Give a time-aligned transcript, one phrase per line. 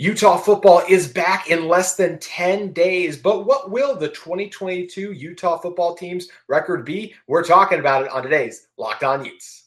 [0.00, 5.58] Utah football is back in less than 10 days, but what will the 2022 Utah
[5.58, 7.14] football team's record be?
[7.26, 9.66] We're talking about it on today's Locked On Utes.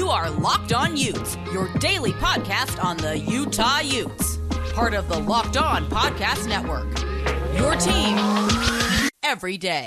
[0.00, 4.38] You are Locked On Utes, your daily podcast on the Utah Utes,
[4.72, 6.98] part of the Locked On Podcast Network.
[7.56, 8.18] Your team
[9.22, 9.86] every day.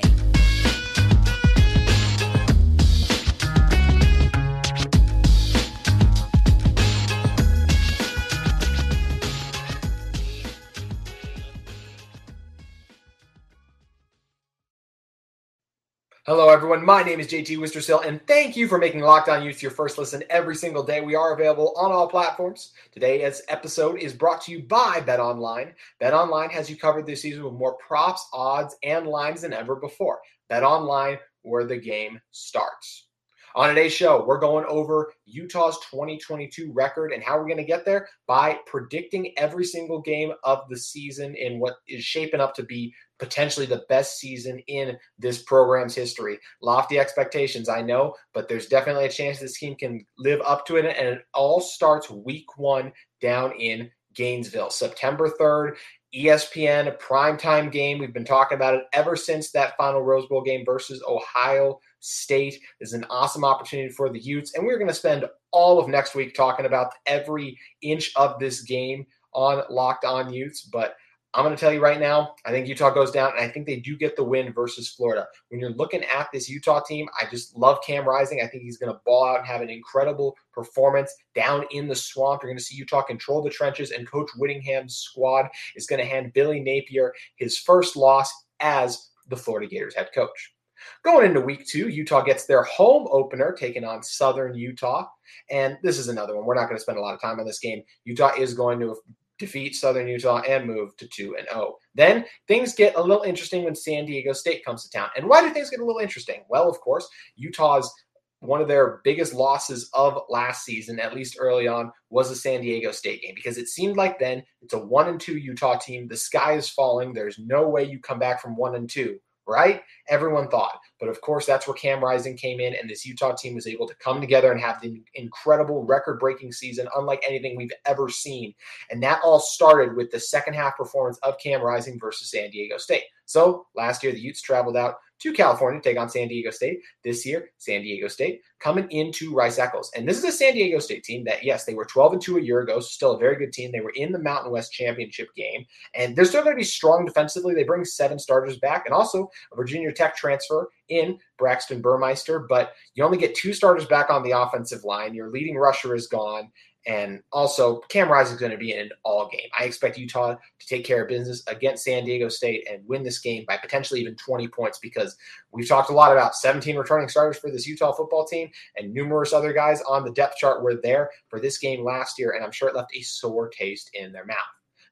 [16.30, 16.84] Hello, everyone.
[16.84, 19.98] My name is JT Wistersill, and thank you for making Locked On Utes your first
[19.98, 20.99] listen every single day.
[20.99, 22.73] We are available on all platforms.
[22.91, 25.73] Today's episode is brought to you by Bet Online.
[26.02, 29.77] Bet Online has you covered this season with more props, odds, and lines than ever
[29.77, 30.20] before.
[30.49, 33.07] Bet Online, where the game starts.
[33.55, 37.85] On today's show, we're going over Utah's 2022 record and how we're going to get
[37.85, 42.63] there by predicting every single game of the season in what is shaping up to
[42.63, 46.40] be potentially the best season in this program's history.
[46.62, 50.77] Lofty expectations, I know, but there's definitely a chance this team can live up to
[50.77, 50.85] it.
[50.85, 55.76] And it all starts week one down in Gainesville, September 3rd.
[56.15, 57.99] ESPN a primetime game.
[57.99, 62.60] We've been talking about it ever since that final Rose Bowl game versus Ohio State.
[62.79, 65.90] This is an awesome opportunity for the Utes, and we're going to spend all of
[65.90, 70.62] next week talking about every inch of this game on Locked On Utes.
[70.62, 70.95] But
[71.38, 73.68] I'm going to tell you right now, I think Utah goes down, and I think
[73.68, 75.28] they do get the win versus Florida.
[75.50, 78.41] When you're looking at this Utah team, I just love Cam Rising.
[78.41, 81.96] I think he's going to ball out and have an incredible performance down in the
[81.96, 82.41] swamp.
[82.41, 86.09] You're going to see Utah control the trenches, and Coach Whittingham's squad is going to
[86.09, 90.56] hand Billy Napier his first loss as the Florida Gators head coach.
[91.03, 95.07] Going into week two, Utah gets their home opener taking on Southern Utah.
[95.51, 96.46] And this is another one.
[96.46, 97.84] We're not going to spend a lot of time on this game.
[98.06, 98.96] Utah is going to
[99.40, 101.75] defeat Southern Utah and move to 2 and 0.
[101.96, 105.09] Then things get a little interesting when San Diego State comes to town.
[105.16, 106.44] And why do things get a little interesting?
[106.50, 107.91] Well, of course, Utah's
[108.39, 112.61] one of their biggest losses of last season, at least early on, was the San
[112.61, 116.07] Diego State game because it seemed like then it's a one and two Utah team.
[116.07, 117.13] The sky is falling.
[117.13, 119.81] There's no way you come back from one and two right?
[120.09, 120.80] Everyone thought.
[121.00, 123.88] But of course, that's where Cam Rising came in, and this Utah team was able
[123.88, 128.53] to come together and have the incredible record breaking season, unlike anything we've ever seen.
[128.90, 132.78] And that all started with the second half performance of Cam Rising versus San Diego
[132.78, 133.03] State.
[133.25, 136.79] So last year, the Utes traveled out to California to take on San Diego State.
[137.03, 139.91] This year, San Diego State coming into Rice Eccles.
[139.95, 142.38] And this is a San Diego State team that, yes, they were 12 and 2
[142.38, 143.72] a year ago, so still a very good team.
[143.72, 147.05] They were in the Mountain West Championship game, and they're still going to be strong
[147.05, 147.53] defensively.
[147.53, 152.73] They bring seven starters back and also a Virginia Tech transfer in Braxton Burmeister, but
[152.95, 155.13] you only get two starters back on the offensive line.
[155.13, 156.49] Your leading rusher is gone.
[156.87, 159.49] And also, Cam Rising is going to be in an all game.
[159.59, 163.19] I expect Utah to take care of business against San Diego State and win this
[163.19, 165.17] game by potentially even 20 points because
[165.51, 169.33] we've talked a lot about 17 returning starters for this Utah football team, and numerous
[169.33, 172.31] other guys on the depth chart were there for this game last year.
[172.31, 174.37] And I'm sure it left a sore taste in their mouth.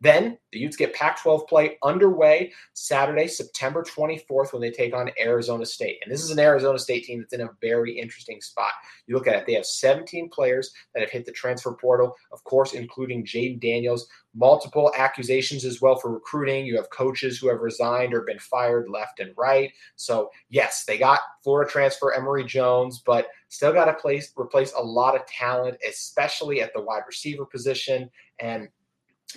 [0.02, 5.12] Then the Utes get Pac 12 play underway Saturday, September 24th, when they take on
[5.20, 5.98] Arizona State.
[6.04, 8.72] And this is an Arizona State team that's in a very interesting spot.
[9.08, 12.44] You look at it, they have 17 players that have hit the transfer portal, of
[12.44, 16.66] course, including Jayden Daniels, multiple accusations as well for recruiting.
[16.66, 19.72] You have coaches who have resigned or been fired left and right.
[19.96, 24.82] So, yes, they got Florida transfer Emory Jones, but still got to place, replace a
[24.82, 28.10] lot of talent, especially at the wide receiver position.
[28.40, 28.68] And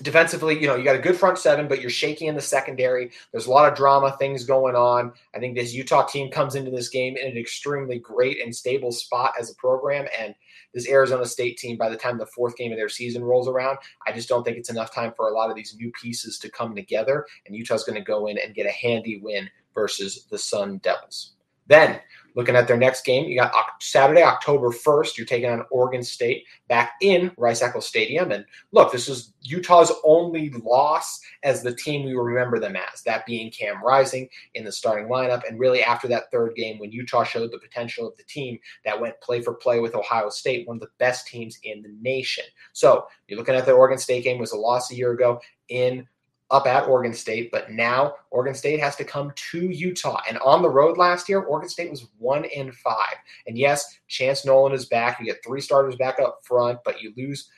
[0.03, 3.11] defensively, you know, you got a good front seven, but you're shaking in the secondary.
[3.33, 5.13] There's a lot of drama, things going on.
[5.35, 8.93] I think this Utah team comes into this game in an extremely great and stable
[8.93, 10.07] spot as a program.
[10.19, 10.35] And
[10.75, 13.79] this Arizona State team, by the time the fourth game of their season rolls around,
[14.07, 16.51] I just don't think it's enough time for a lot of these new pieces to
[16.51, 17.27] come together.
[17.47, 21.33] And Utah's going to go in and get a handy win versus the Sun Devils.
[21.67, 22.01] Then
[22.39, 25.17] Looking at their next game, you got Saturday, October 1st.
[25.17, 28.31] You're taking on Oregon State back in Rice Eccles Stadium.
[28.31, 33.27] And look, this is Utah's only loss as the team we remember them as, that
[33.27, 35.43] being Cam Rising in the starting lineup.
[35.49, 39.01] And really, after that third game, when Utah showed the potential of the team that
[39.01, 42.45] went play for play with Ohio State, one of the best teams in the nation.
[42.73, 45.41] So you're looking at the Oregon State game was a loss a year ago
[45.71, 46.07] in
[46.51, 50.21] up at Oregon State, but now Oregon State has to come to Utah.
[50.29, 53.17] And on the road last year, Oregon State was one in five.
[53.47, 55.21] And yes, Chance Nolan is back.
[55.21, 57.51] You get three starters back up front, but you lose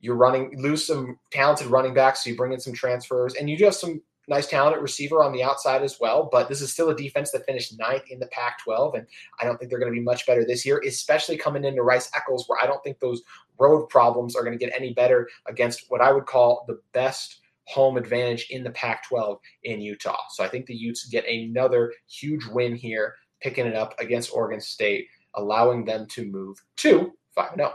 [0.00, 3.56] you're running lose some talented running backs, so you bring in some transfers, and you
[3.56, 6.28] do have some nice talented receiver on the outside as well.
[6.30, 8.94] But this is still a defense that finished ninth in the Pac 12.
[8.94, 9.06] And
[9.40, 12.10] I don't think they're going to be much better this year, especially coming into Rice
[12.14, 13.22] Eccles, where I don't think those
[13.58, 17.40] road problems are going to get any better against what I would call the best
[17.68, 20.18] home advantage in the Pac 12 in Utah.
[20.30, 24.60] So I think the Utes get another huge win here, picking it up against Oregon
[24.60, 27.72] State, allowing them to move to 5 0.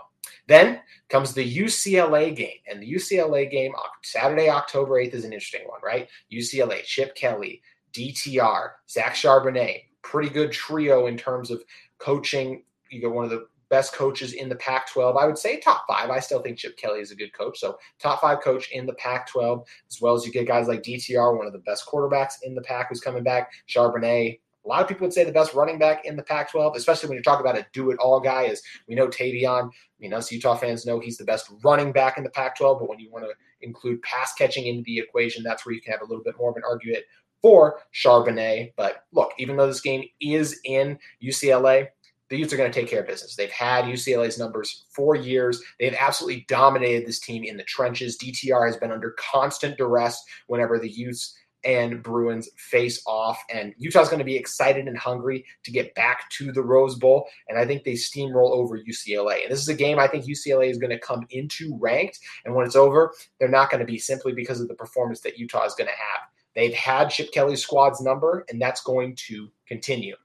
[0.47, 2.57] Then comes the UCLA game.
[2.69, 3.73] And the UCLA game,
[4.03, 6.07] Saturday, October 8th, is an interesting one, right?
[6.31, 7.61] UCLA, Chip Kelly,
[7.93, 11.63] DTR, Zach Charbonnet, pretty good trio in terms of
[11.99, 12.63] coaching.
[12.89, 15.17] You got one of the best coaches in the Pac 12.
[15.17, 16.11] I would say top five.
[16.11, 17.57] I still think Chip Kelly is a good coach.
[17.57, 20.83] So, top five coach in the Pac 12, as well as you get guys like
[20.83, 24.83] DTR, one of the best quarterbacks in the Pac who's coming back, Charbonnet, a lot
[24.83, 27.23] of people would say the best running back in the Pac 12, especially when you
[27.23, 29.65] talk about a do it all guy, is we know Tavion.
[29.65, 32.79] I mean, us Utah fans know he's the best running back in the Pac 12,
[32.79, 35.93] but when you want to include pass catching into the equation, that's where you can
[35.93, 37.03] have a little bit more of an argument
[37.41, 38.73] for Charbonnet.
[38.77, 41.87] But look, even though this game is in UCLA,
[42.33, 43.35] the Utes are going to take care of business.
[43.35, 45.61] They've had UCLA's numbers for years.
[45.79, 48.17] They've absolutely dominated this team in the trenches.
[48.17, 53.39] DTR has been under constant duress whenever the Utes and Bruins face off.
[53.53, 57.27] And Utah's going to be excited and hungry to get back to the Rose Bowl.
[57.49, 59.43] And I think they steamroll over UCLA.
[59.43, 62.17] And this is a game I think UCLA is going to come into ranked.
[62.45, 65.37] And when it's over, they're not going to be simply because of the performance that
[65.37, 66.27] Utah is going to have.
[66.55, 70.15] They've had Chip Kelly's squad's number, and that's going to continue.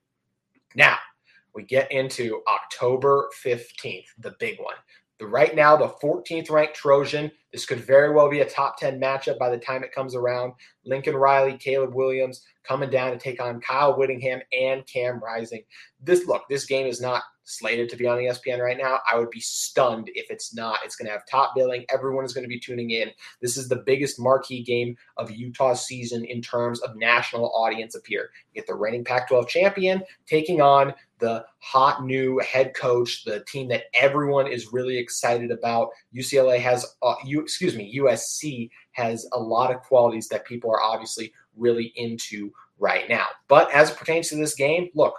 [0.75, 0.97] Now,
[1.59, 4.77] we get into October 15th, the big one.
[5.19, 7.33] The right now, the 14th ranked Trojan.
[7.53, 10.53] This could very well be a top 10 matchup by the time it comes around.
[10.85, 15.63] Lincoln Riley, Caleb Williams coming down to take on Kyle Whittingham and Cam Rising.
[16.01, 19.01] This look, this game is not slated to be on ESPN right now.
[19.11, 20.81] I would be stunned if it's not.
[20.85, 21.87] It's going to have top billing.
[21.89, 23.11] Everyone is going to be tuning in.
[23.41, 28.31] This is the biggest marquee game of Utah's season in terms of national audience appear.
[28.53, 33.43] You get the reigning Pac 12 champion taking on the hot new head coach, the
[33.45, 35.89] team that everyone is really excited about.
[36.15, 41.33] UCLA has, uh, excuse me, USC has a lot of qualities that people are obviously
[41.57, 43.27] really into right now.
[43.49, 45.15] But as it pertains to this game, look,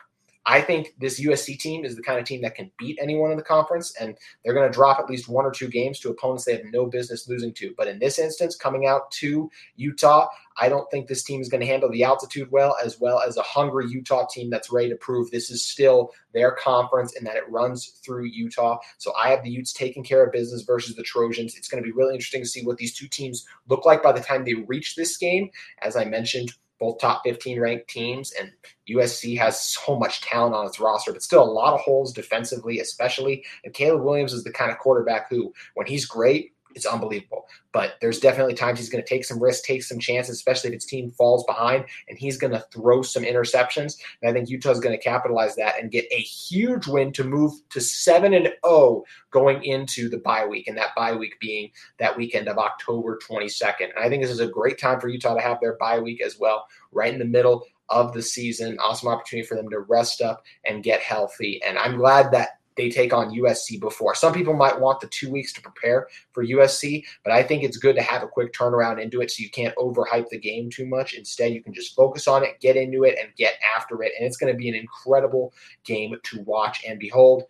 [0.49, 3.37] I think this USC team is the kind of team that can beat anyone in
[3.37, 6.43] the conference, and they're going to drop at least one or two games to opponents
[6.43, 7.75] they have no business losing to.
[7.77, 11.61] But in this instance, coming out to Utah, I don't think this team is going
[11.61, 14.95] to handle the altitude well, as well as a hungry Utah team that's ready to
[14.95, 18.79] prove this is still their conference and that it runs through Utah.
[18.97, 21.55] So I have the Utes taking care of business versus the Trojans.
[21.57, 24.13] It's going to be really interesting to see what these two teams look like by
[24.13, 25.51] the time they reach this game.
[25.83, 28.51] As I mentioned, both top 15 ranked teams, and
[28.89, 32.79] USC has so much talent on its roster, but still a lot of holes defensively,
[32.79, 33.43] especially.
[33.63, 37.47] And Caleb Williams is the kind of quarterback who, when he's great, it's unbelievable.
[37.71, 40.75] But there's definitely times he's going to take some risks, take some chances, especially if
[40.75, 43.97] his team falls behind, and he's going to throw some interceptions.
[44.21, 47.53] And I think Utah's going to capitalize that and get a huge win to move
[47.69, 52.15] to seven and zero going into the bye week, and that bye week being that
[52.15, 53.89] weekend of October 22nd.
[53.95, 56.21] And I think this is a great time for Utah to have their bye week
[56.21, 58.77] as well, right in the middle of the season.
[58.79, 61.61] Awesome opportunity for them to rest up and get healthy.
[61.63, 64.15] And I'm glad that they take on USC before.
[64.15, 67.75] Some people might want the two weeks to prepare for USC, but I think it's
[67.75, 70.85] good to have a quick turnaround into it so you can't overhype the game too
[70.85, 71.13] much.
[71.13, 74.13] Instead, you can just focus on it, get into it, and get after it.
[74.17, 75.53] And it's going to be an incredible
[75.83, 77.43] game to watch and behold.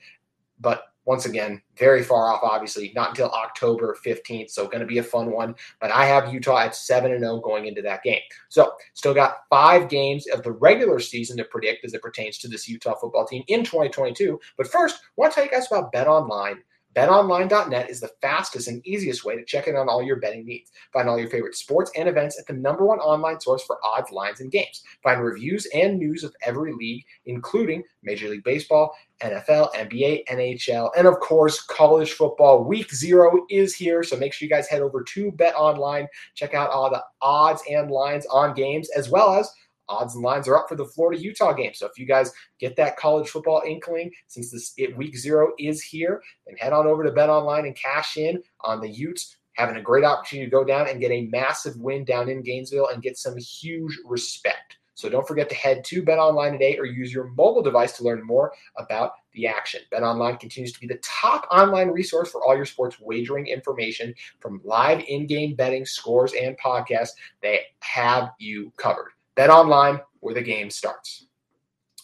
[0.59, 4.51] But once again, very far off, obviously, not until October 15th.
[4.51, 5.56] So, going to be a fun one.
[5.81, 8.21] But I have Utah at 7 and 0 going into that game.
[8.49, 12.47] So, still got five games of the regular season to predict as it pertains to
[12.47, 14.39] this Utah football team in 2022.
[14.56, 16.61] But first, I want to tell you guys about Bet Online.
[16.95, 20.71] BetOnline.net is the fastest and easiest way to check in on all your betting needs.
[20.91, 24.11] Find all your favorite sports and events at the number one online source for odds,
[24.11, 24.81] lines, and games.
[25.03, 31.05] Find reviews and news of every league, including Major League Baseball, NFL, NBA, NHL, and
[31.05, 32.63] of course, college football.
[32.63, 36.07] Week zero is here, so make sure you guys head over to BetOnline.
[36.33, 39.51] Check out all the odds and lines on games, as well as
[39.89, 41.73] odds and lines are up for the Florida Utah game.
[41.73, 45.81] So if you guys get that college football inkling, since this it, week zero is
[45.81, 49.35] here, then head on over to Bet Online and cash in on the Utes.
[49.53, 52.89] Having a great opportunity to go down and get a massive win down in Gainesville
[52.93, 54.77] and get some huge respect.
[54.93, 58.03] So don't forget to head to Bet Online today or use your mobile device to
[58.03, 59.81] learn more about the action.
[59.91, 64.13] Bet Online continues to be the top online resource for all your sports wagering information
[64.41, 67.11] from live in-game betting, scores, and podcasts.
[67.41, 69.11] They have you covered.
[69.39, 71.29] Bet online where the game starts.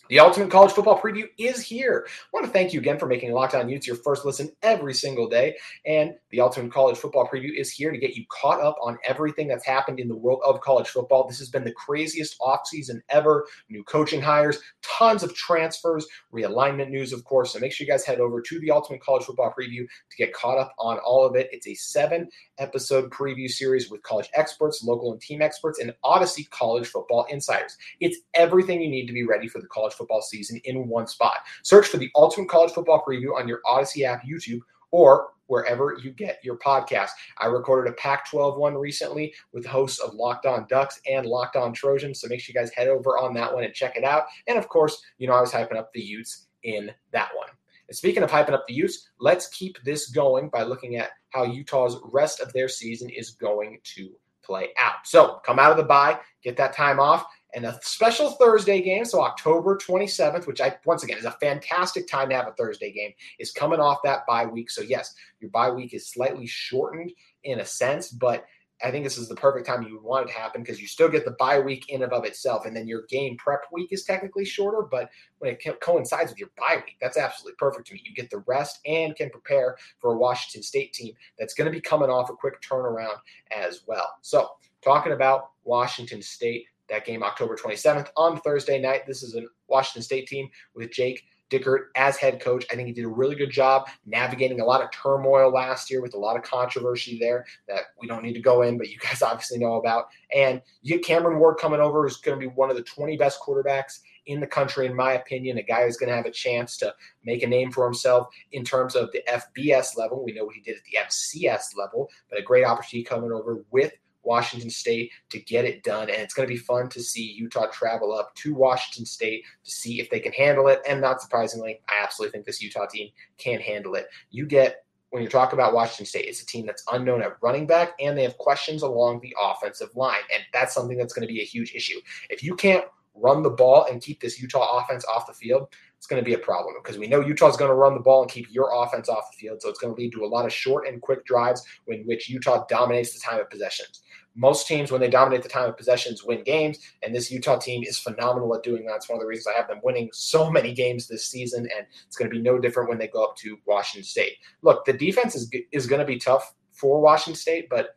[0.07, 2.05] The Ultimate College Football Preview is here.
[2.07, 4.93] I want to thank you again for making Locked On Utes your first listen every
[4.93, 5.57] single day.
[5.83, 9.47] And the Ultimate College Football Preview is here to get you caught up on everything
[9.47, 11.27] that's happened in the world of college football.
[11.27, 13.47] This has been the craziest offseason ever.
[13.67, 17.53] New coaching hires, tons of transfers, realignment news, of course.
[17.53, 20.33] So make sure you guys head over to the Ultimate College Football Preview to get
[20.33, 21.49] caught up on all of it.
[21.51, 26.47] It's a seven episode preview series with college experts, local and team experts, and Audacy
[26.51, 27.75] College Football Insiders.
[27.99, 31.37] It's everything you need to be ready for the college football season in one spot.
[31.63, 34.59] Search for the Ultimate College Football Preview on your Audacy app, YouTube,
[34.91, 37.09] or wherever you get your podcast.
[37.39, 41.55] I recorded a Pac 12 one recently with hosts of Locked On Ducks and Locked
[41.55, 42.19] On Trojans.
[42.19, 44.23] So make sure you guys head over on that one and check it out.
[44.47, 47.49] And of course, you know, I was hyping up the Utes in that one.
[47.87, 51.43] And speaking of hyping up the Utes, let's keep this going by looking at how
[51.43, 54.09] Utah's rest of their season is going to
[54.43, 55.05] play out.
[55.05, 57.25] So come out of the bye, get that time off,
[57.55, 59.05] and a special Thursday game.
[59.05, 62.91] So October 27th, which I once again is a fantastic time to have a Thursday
[62.91, 64.69] game, is coming off that bye week.
[64.69, 68.45] So yes, your bye week is slightly shortened in a sense, but
[68.83, 71.07] I think this is the perfect time you want it to happen because you still
[71.07, 74.03] get the bye week in and of itself, and then your game prep week is
[74.03, 74.81] technically shorter.
[74.81, 75.09] But
[75.39, 78.01] when it coincides with your bye week, that's absolutely perfect to me.
[78.03, 81.71] You get the rest and can prepare for a Washington State team that's going to
[81.71, 83.15] be coming off a quick turnaround
[83.55, 84.13] as well.
[84.21, 84.49] So,
[84.83, 89.05] talking about Washington State, that game October 27th on Thursday night.
[89.07, 92.65] This is a Washington State team with Jake Dickert as head coach.
[92.71, 96.01] I think he did a really good job navigating a lot of turmoil last year
[96.01, 98.97] with a lot of controversy there that we don't need to go in, but you
[98.97, 100.05] guys obviously know about.
[100.35, 103.39] And you Cameron Ward coming over, who's going to be one of the 20 best
[103.39, 106.77] quarterbacks in the country, in my opinion, a guy who's going to have a chance
[106.77, 110.23] to make a name for himself in terms of the FBS level.
[110.23, 113.63] We know what he did at the FCS level, but a great opportunity coming over
[113.69, 113.93] with
[114.25, 116.09] Washington State to get it done.
[116.09, 119.71] And it's going to be fun to see Utah travel up to Washington State to
[119.71, 120.81] see if they can handle it.
[120.87, 124.07] And not surprisingly, I absolutely think this Utah team can handle it.
[124.31, 127.65] You get when you talk about Washington State, it's a team that's unknown at running
[127.65, 130.19] back, and they have questions along the offensive line.
[130.33, 132.01] And that's something that's going to be a huge issue.
[132.29, 136.07] If you can't run the ball and keep this Utah offense off the field, it's
[136.07, 138.29] going to be a problem because we know Utah's going to run the ball and
[138.29, 139.61] keep your offense off the field.
[139.61, 142.29] So it's going to lead to a lot of short and quick drives in which
[142.29, 144.01] Utah dominates the time of possessions
[144.35, 146.79] most teams, when they dominate the time of possessions, win games.
[147.03, 148.97] And this Utah team is phenomenal at doing that.
[148.97, 151.67] It's one of the reasons I have them winning so many games this season.
[151.75, 154.33] And it's going to be no different when they go up to Washington State.
[154.61, 157.95] Look, the defense is, is going to be tough for Washington State, but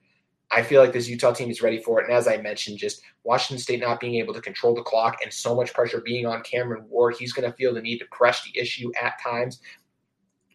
[0.51, 2.05] I feel like this Utah team is ready for it.
[2.05, 5.33] And as I mentioned, just Washington State not being able to control the clock and
[5.33, 8.43] so much pressure being on Cameron Ward, he's going to feel the need to press
[8.45, 9.61] the issue at times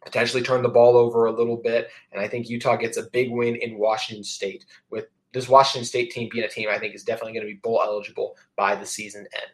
[0.03, 1.89] potentially turn the ball over a little bit.
[2.11, 6.11] And I think Utah gets a big win in Washington State with this Washington State
[6.11, 8.85] team being a team I think is definitely going to be bowl eligible by the
[8.85, 9.51] season end.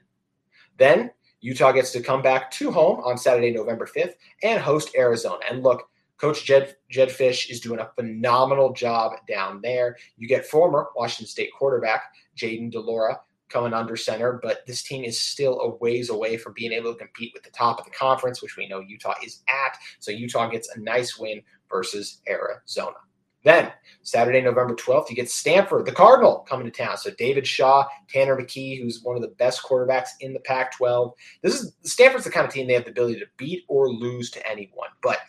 [0.77, 5.39] Then Utah gets to come back to home on Saturday, November 5th, and host Arizona.
[5.49, 9.95] And look, Coach Jed, Jedd Fisch is doing a phenomenal job down there.
[10.17, 15.03] You get former Washington State quarterback Jayden de Laura coming under center, but this team
[15.03, 17.91] is still a ways away from being able to compete with the top of the
[17.91, 19.77] conference, which we know Utah is at.
[19.99, 22.97] So Utah gets a nice win versus Arizona.
[23.43, 26.97] Then Saturday, November 12th, you get Stanford, the Cardinal, coming to town.
[26.97, 31.13] So David Shaw, Tanner McKee, who's one of the best quarterbacks in the Pac 12.
[31.41, 34.29] This is Stanford's the kind of team they have the ability to beat or lose
[34.31, 34.89] to anyone.
[35.01, 35.19] But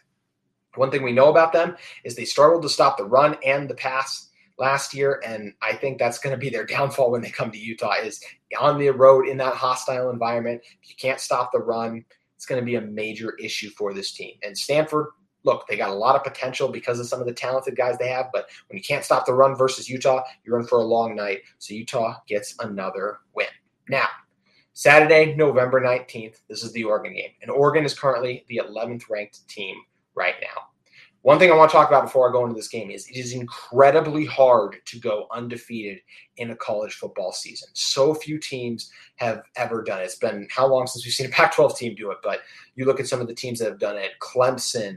[0.75, 3.75] one thing we know about them is they struggled to stop the run and the
[3.75, 5.21] pass last year.
[5.25, 8.23] And I think that's going to be their downfall when they come to Utah is
[8.59, 10.63] on the road in that hostile environment.
[10.83, 12.05] If you can't stop the run,
[12.37, 14.35] it's going to be a major issue for this team.
[14.43, 15.09] And Stanford,
[15.45, 18.09] look, they got a lot of potential because of some of the talented guys they
[18.09, 21.15] have, but when you can't stop the run versus Utah, you're in for a long
[21.15, 21.41] night.
[21.59, 23.47] So Utah gets another win.
[23.89, 24.07] Now,
[24.73, 27.31] Saturday, November 19th, this is the Oregon game.
[27.43, 29.77] And Oregon is currently the 11th ranked team
[30.15, 30.71] right now.
[31.23, 33.17] One thing I want to talk about before I go into this game is it
[33.17, 36.01] is incredibly hard to go undefeated
[36.39, 37.69] in a college football season.
[37.75, 40.05] So few teams have ever done it.
[40.05, 42.19] It's been how long since we've seen a Pac 12 team do it?
[42.23, 42.41] But
[42.75, 44.97] you look at some of the teams that have done it Clemson,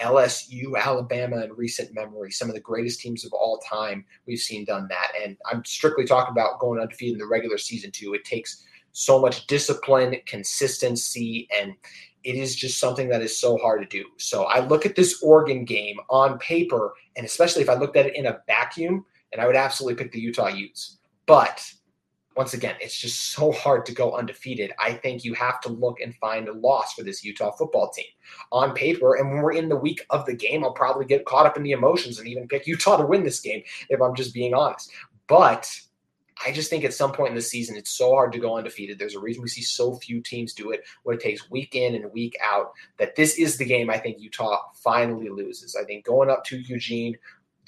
[0.00, 4.64] LSU, Alabama in recent memory, some of the greatest teams of all time we've seen
[4.64, 5.08] done that.
[5.22, 8.14] And I'm strictly talking about going undefeated in the regular season too.
[8.14, 11.74] It takes so much discipline, consistency, and
[12.24, 14.08] it is just something that is so hard to do.
[14.16, 18.06] So I look at this Oregon game on paper, and especially if I looked at
[18.06, 20.98] it in a vacuum, and I would absolutely pick the Utah Utes.
[21.26, 21.64] But
[22.38, 24.70] once again, it's just so hard to go undefeated.
[24.78, 28.06] I think you have to look and find a loss for this Utah football team
[28.52, 29.16] on paper.
[29.16, 31.64] And when we're in the week of the game, I'll probably get caught up in
[31.64, 34.92] the emotions and even pick Utah to win this game if I'm just being honest.
[35.26, 35.68] But
[36.46, 39.00] I just think at some point in the season, it's so hard to go undefeated.
[39.00, 41.96] There's a reason we see so few teams do it, what it takes week in
[41.96, 45.74] and week out, that this is the game I think Utah finally loses.
[45.74, 47.18] I think going up to Eugene,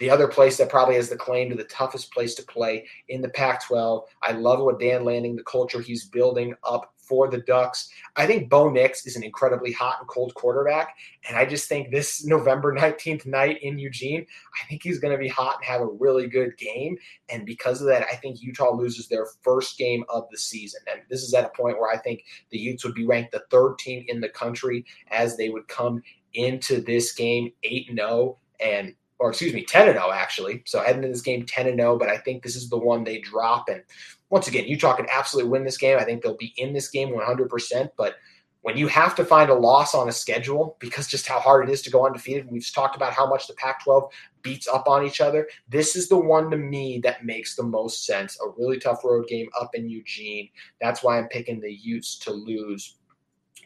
[0.00, 3.20] the other place that probably has the claim to the toughest place to play in
[3.20, 4.02] the Pac 12.
[4.22, 7.90] I love what Dan Lanning, the culture he's building up for the Ducks.
[8.16, 10.94] I think Bo Nix is an incredibly hot and cold quarterback.
[11.28, 14.24] And I just think this November 19th night in Eugene,
[14.62, 16.96] I think he's going to be hot and have a really good game.
[17.28, 20.80] And because of that, I think Utah loses their first game of the season.
[20.90, 23.42] And this is at a point where I think the Utes would be ranked the
[23.50, 26.02] third team in the country as they would come
[26.32, 28.94] into this game 8 0 and oh.
[29.20, 30.62] Or excuse me, 10 0 actually.
[30.66, 33.20] So heading into this game 10 0, but I think this is the one they
[33.20, 33.68] drop.
[33.68, 33.82] And
[34.30, 35.98] once again, Utah can absolutely win this game.
[35.98, 37.90] I think they'll be in this game 100%.
[37.98, 38.16] But
[38.62, 41.72] when you have to find a loss on a schedule because just how hard it
[41.72, 44.10] is to go undefeated, we've talked about how much the Pac 12
[44.42, 45.48] beats up on each other.
[45.68, 48.38] This is the one to me that makes the most sense.
[48.40, 50.48] A really tough road game up in Eugene.
[50.80, 52.96] That's why I'm picking the Utes to lose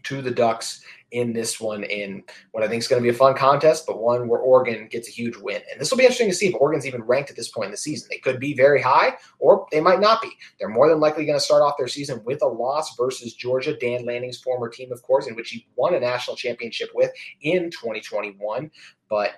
[0.04, 0.82] to the Ducks
[1.14, 4.02] in this one in what I think is going to be a fun contest, but
[4.02, 5.62] one where Oregon gets a huge win.
[5.70, 7.70] And this will be interesting to see if Oregon's even ranked at this point in
[7.70, 8.08] the season.
[8.10, 10.30] They could be very high or they might not be.
[10.58, 13.76] They're more than likely going to start off their season with a loss versus Georgia,
[13.76, 17.70] Dan Lanning's former team, of course, in which he won a national championship with in
[17.70, 18.70] 2021.
[19.08, 19.34] But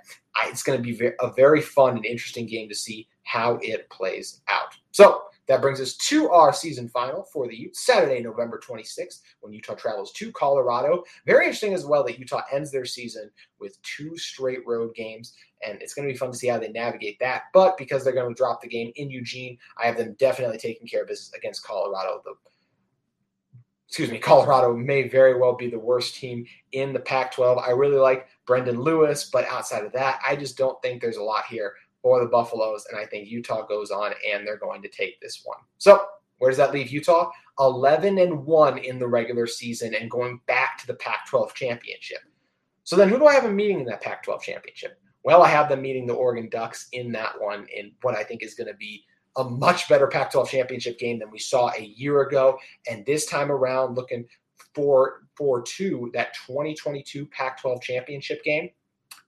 [0.47, 4.41] it's going to be a very fun and interesting game to see how it plays
[4.49, 4.75] out.
[4.93, 9.53] So, that brings us to our season final for the Utes, Saturday, November 26th, when
[9.53, 11.05] Utah travels to Colorado.
[11.25, 15.35] Very interesting as well that Utah ends their season with two straight road games,
[15.67, 17.45] and it's going to be fun to see how they navigate that.
[17.55, 20.87] But because they're going to drop the game in Eugene, I have them definitely taking
[20.87, 22.21] care of business against Colorado.
[22.25, 22.35] The
[23.89, 27.59] excuse me, Colorado may very well be the worst team in the Pac 12.
[27.59, 31.23] I really like Brendan Lewis, but outside of that, I just don't think there's a
[31.23, 31.75] lot here
[32.07, 32.87] for the Buffaloes.
[32.89, 35.59] And I think Utah goes on and they're going to take this one.
[35.79, 36.07] So
[36.39, 37.33] where does that leave Utah?
[37.59, 42.21] 11 and 1 in the regular season and going back to the Pac 12 championship.
[42.85, 45.01] So then who do I have a meeting in that Pac 12 championship?
[45.25, 48.45] Well, I have them meeting the Oregon Ducks in that one in what I think
[48.45, 49.03] is going to be
[49.37, 52.57] a much better Pac 12 championship game than we saw a year ago.
[52.89, 54.27] And this time around, looking
[54.77, 58.71] for, for two, that 2022 Pac 12 championship game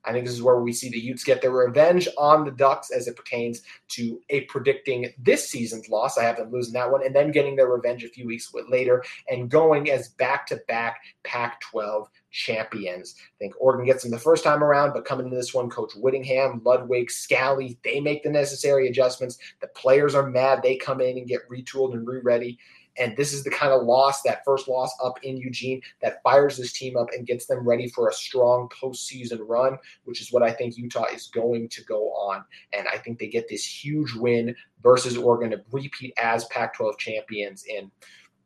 [0.05, 2.91] I think this is where we see the Utes get their revenge on the Ducks
[2.91, 6.17] as it pertains to a predicting this season's loss.
[6.17, 9.03] I have them losing that one and then getting their revenge a few weeks later
[9.29, 13.15] and going as back to back Pac 12 champions.
[13.17, 15.93] I think Oregon gets them the first time around, but coming into this one, Coach
[15.95, 19.37] Whittingham, Ludwig, Scalley, they make the necessary adjustments.
[19.61, 20.61] The players are mad.
[20.61, 22.59] They come in and get retooled and re ready.
[22.99, 26.57] And this is the kind of loss, that first loss up in Eugene, that fires
[26.57, 30.43] this team up and gets them ready for a strong postseason run, which is what
[30.43, 32.43] I think Utah is going to go on.
[32.73, 36.97] And I think they get this huge win versus Oregon to repeat as Pac 12
[36.97, 37.89] champions in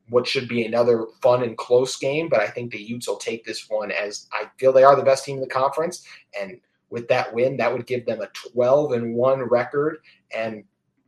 [0.09, 2.29] what should be another fun and close game.
[2.29, 5.03] But I think the Utes will take this one as I feel they are the
[5.03, 6.05] best team in the conference.
[6.39, 9.97] And with that win, that would give them a 12 and 1 record.
[10.35, 10.63] And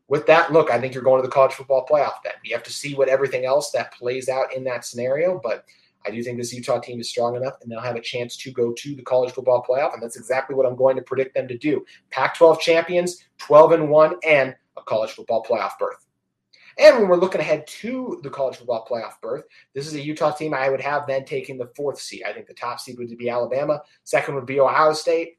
[0.07, 2.33] with that look, I think you're going to the college football playoff then.
[2.43, 5.65] You have to see what everything else that plays out in that scenario, but
[6.05, 8.51] I do think this Utah team is strong enough and they'll have a chance to
[8.51, 9.93] go to the college football playoff.
[9.93, 11.83] And that's exactly what I'm going to predict them to do.
[12.11, 16.05] Pac 12 champions, 12 and 1, and a college football playoff berth.
[16.77, 20.31] And when we're looking ahead to the college football playoff berth, this is a Utah
[20.31, 22.23] team I would have then taking the fourth seed.
[22.27, 25.37] I think the top seed would be Alabama, second would be Ohio State,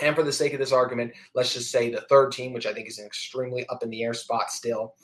[0.00, 2.72] and for the sake of this argument, let's just say the third team, which I
[2.72, 4.94] think is an extremely up in the air spot still.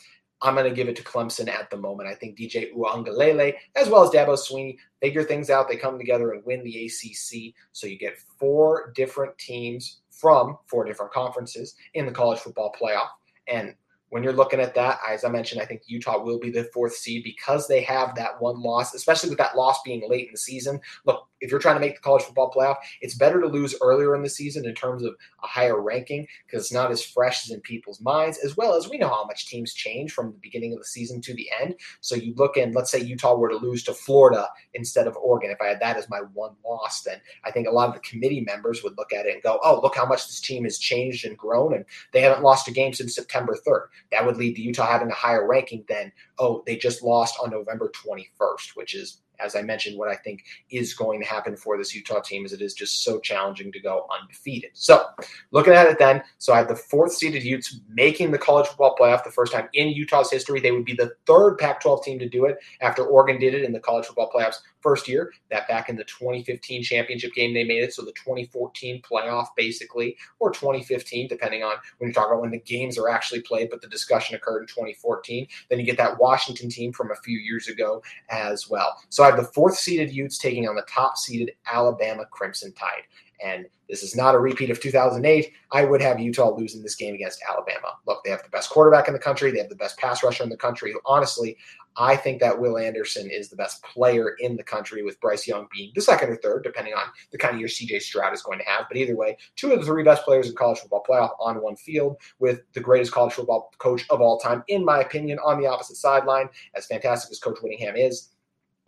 [0.41, 2.09] I'm going to give it to Clemson at the moment.
[2.09, 5.69] I think DJ Uiagalelei, as well as Dabo Swinney, figure things out.
[5.69, 7.55] They come together and win the ACC.
[7.73, 13.09] So you get four different teams from four different conferences in the college football playoff.
[13.49, 13.75] And
[14.11, 16.95] when you're looking at that, as I mentioned, I think Utah will be the fourth
[16.95, 20.39] seed because they have that one loss, especially with that loss being late in the
[20.39, 20.81] season.
[21.05, 24.17] Look, if you're trying to make the college football playoff, it's better to lose earlier
[24.17, 27.51] in the season in terms of a higher ranking because it's not as fresh as
[27.51, 30.73] in people's minds, as well as we know how much teams change from the beginning
[30.73, 31.75] of the season to the end.
[32.01, 35.51] So you look in, let's say Utah were to lose to Florida instead of Oregon.
[35.51, 38.01] If I had that as my one loss, then I think a lot of the
[38.01, 40.79] committee members would look at it and go, oh, look how much this team has
[40.79, 41.75] changed and grown.
[41.75, 43.87] And they haven't lost a game since September 3rd.
[44.11, 47.51] That would lead to Utah having a higher ranking than, oh, they just lost on
[47.51, 51.77] November 21st, which is as I mentioned, what I think is going to happen for
[51.79, 54.71] this Utah team is it is just so challenging to go undefeated.
[54.75, 55.05] So,
[55.51, 58.97] looking at it then, so I have the fourth seeded Utes making the college football
[58.99, 60.61] playoff the first time in Utah's history.
[60.61, 63.65] They would be the third Pac 12 team to do it after Oregon did it
[63.65, 65.33] in the college football playoffs first year.
[65.51, 67.95] That back in the 2015 championship game, they made it.
[67.95, 72.61] So, the 2014 playoff, basically, or 2015, depending on when you're talking about when the
[72.61, 75.47] games are actually played, but the discussion occurred in 2014.
[75.69, 79.01] Then you get that Washington team from a few years ago as well.
[79.09, 83.03] So, the fourth seeded Utes taking on the top seeded Alabama Crimson Tide.
[83.45, 85.53] And this is not a repeat of 2008.
[85.73, 87.95] I would have Utah losing this game against Alabama.
[88.07, 89.51] Look, they have the best quarterback in the country.
[89.51, 90.93] They have the best pass rusher in the country.
[91.07, 91.57] Honestly,
[91.97, 95.67] I think that Will Anderson is the best player in the country, with Bryce Young
[95.73, 98.59] being the second or third, depending on the kind of year CJ Stroud is going
[98.59, 98.87] to have.
[98.89, 101.77] But either way, two of the three best players in college football playoff on one
[101.77, 105.67] field, with the greatest college football coach of all time, in my opinion, on the
[105.67, 106.49] opposite sideline.
[106.77, 108.31] As fantastic as Coach Whittingham is,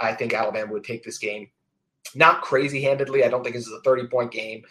[0.01, 1.49] I think Alabama would take this game
[2.15, 3.25] not crazy handedly.
[3.25, 4.63] I don't think this is a 30 point game.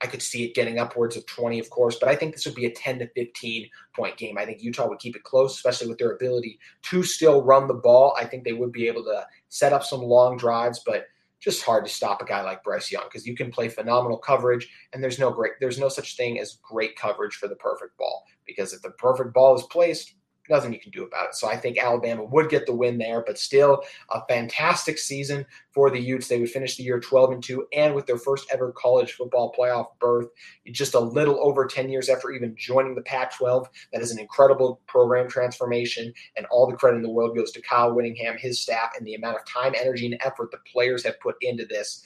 [0.00, 2.56] I could see it getting upwards of 20, of course, but I think this would
[2.56, 4.36] be a 10 to 15 point game.
[4.36, 7.74] I think Utah would keep it close, especially with their ability to still run the
[7.74, 8.16] ball.
[8.18, 11.06] I think they would be able to set up some long drives, but
[11.38, 14.68] just hard to stop a guy like Bryce Young because you can play phenomenal coverage
[14.92, 18.24] and there's no great there's no such thing as great coverage for the perfect ball
[18.46, 20.14] because if the perfect ball is placed,
[20.52, 21.34] nothing you can do about it.
[21.34, 25.90] So I think Alabama would get the win there, but still a fantastic season for
[25.90, 26.28] the Utes.
[26.28, 29.54] They would finish the year 12 and 2 and with their first ever college football
[29.58, 30.28] playoff berth
[30.70, 33.68] just a little over 10 years after even joining the Pac 12.
[33.92, 37.62] That is an incredible program transformation, and all the credit in the world goes to
[37.62, 41.18] Kyle Whittingham, his staff, and the amount of time, energy, and effort the players have
[41.20, 42.02] put into this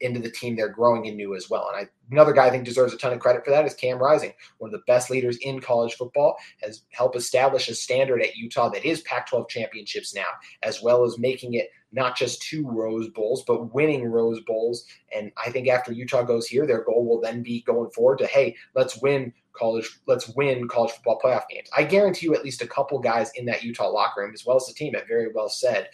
[0.00, 1.68] into the team they're growing into as well.
[1.68, 3.98] And I, another guy I think deserves a ton of credit for that is Cam
[3.98, 8.36] Rising, one of the best leaders in college football, has helped establish a standard at
[8.36, 10.26] Utah that is Pac-12 championships now,
[10.62, 14.84] as well as making it not just two Rose Bowls, but winning Rose Bowls.
[15.14, 18.26] And I think after Utah goes here, their goal will then be going forward to,
[18.26, 21.70] hey, let's win college, let's win college football playoff games.
[21.74, 24.56] I guarantee you at least a couple guys in that Utah locker room, as well
[24.56, 25.88] as the team, have very well said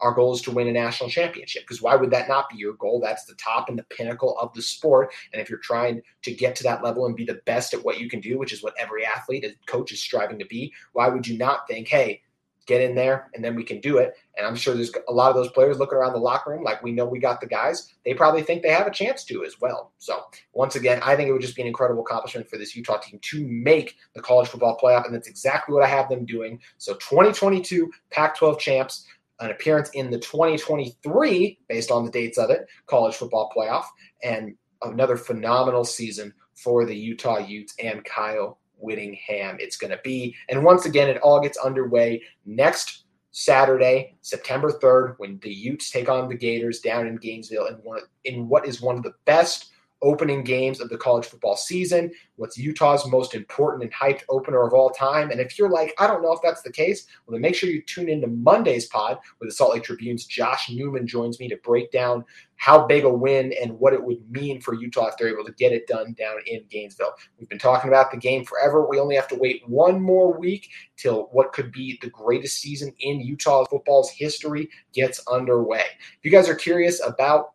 [0.00, 2.74] our goal is to win a national championship because why would that not be your
[2.74, 3.00] goal?
[3.00, 5.12] That's the top and the pinnacle of the sport.
[5.32, 8.00] And if you're trying to get to that level and be the best at what
[8.00, 11.08] you can do which is what every athlete and coach is striving to be why
[11.08, 12.22] would you not think hey
[12.66, 14.14] get in there and then we can do it.
[14.36, 16.82] And i'm sure there's a lot of those players looking around the locker room like
[16.82, 17.94] we know we got the guys.
[18.04, 19.92] They probably think they have a chance to as well.
[19.98, 22.98] So once again i think it would just be an incredible accomplishment for this utah
[22.98, 26.60] team to make the college football playoff and that's exactly what i have them doing.
[26.78, 29.06] So 2022 pac 12 champs
[29.40, 33.84] an appearance in the 2023, based on the dates of it, college football playoff,
[34.22, 39.56] and another phenomenal season for the Utah Utes and Kyle Whittingham.
[39.60, 40.34] It's going to be.
[40.48, 46.08] And once again, it all gets underway next Saturday, September 3rd, when the Utes take
[46.08, 49.69] on the Gators down in Gainesville in, one, in what is one of the best
[50.02, 52.10] opening games of the college football season.
[52.36, 55.30] What's Utah's most important and hyped opener of all time?
[55.30, 57.68] And if you're like, I don't know if that's the case, well, then make sure
[57.68, 61.56] you tune into Monday's pod where the Salt Lake Tribune's Josh Newman joins me to
[61.58, 62.24] break down
[62.56, 65.52] how big a win and what it would mean for Utah if they're able to
[65.52, 67.14] get it done down in Gainesville.
[67.38, 68.86] We've been talking about the game forever.
[68.86, 72.92] We only have to wait one more week till what could be the greatest season
[73.00, 75.84] in Utah football's history gets underway.
[76.18, 77.52] If you guys are curious about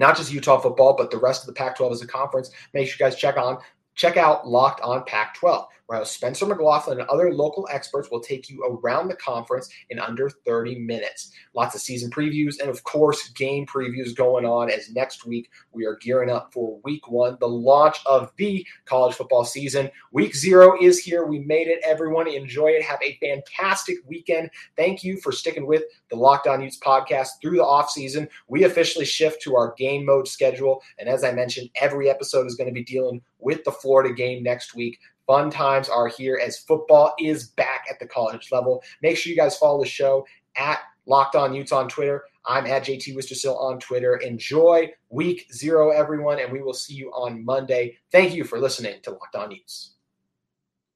[0.00, 2.50] not just Utah football, but the rest of the Pac 12 as a conference.
[2.74, 3.58] Make sure you guys check on
[4.00, 5.66] check out Locked On Pac 12
[6.04, 10.78] Spencer McLaughlin and other local experts will take you around the conference in under 30
[10.78, 11.32] minutes.
[11.54, 15.84] Lots of season previews and, of course, game previews going on as next week we
[15.84, 19.90] are gearing up for week one, the launch of the college football season.
[20.12, 21.26] Week zero is here.
[21.26, 22.28] We made it, everyone.
[22.28, 22.82] Enjoy it.
[22.82, 24.50] Have a fantastic weekend.
[24.76, 28.28] Thank you for sticking with the Locked On Utes podcast through the offseason.
[28.48, 30.82] We officially shift to our game mode schedule.
[30.98, 34.42] And as I mentioned, every episode is going to be dealing with the Florida game
[34.42, 34.98] next week.
[35.26, 38.82] Fun times are here as football is back at the college level.
[39.02, 42.24] Make sure you guys follow the show at Locked On Utes on Twitter.
[42.46, 44.16] I'm at JT Wistersill on Twitter.
[44.16, 47.98] Enjoy week zero, everyone, and we will see you on Monday.
[48.10, 49.94] Thank you for listening to Locked On Utes.